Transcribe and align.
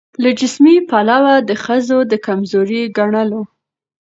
له 0.23 0.29
جسمي 0.39 0.75
پلوه 0.89 1.35
د 1.49 1.51
ښځو 1.63 1.99
د 2.11 2.13
کمزوري 2.25 2.81
ګڼلو 2.97 3.41